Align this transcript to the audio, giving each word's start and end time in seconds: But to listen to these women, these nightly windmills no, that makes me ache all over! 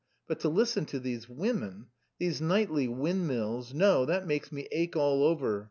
But 0.27 0.39
to 0.39 0.49
listen 0.49 0.85
to 0.87 0.99
these 0.99 1.29
women, 1.29 1.89
these 2.17 2.41
nightly 2.41 2.87
windmills 2.87 3.71
no, 3.71 4.03
that 4.05 4.25
makes 4.25 4.51
me 4.51 4.67
ache 4.71 4.95
all 4.95 5.23
over! 5.23 5.59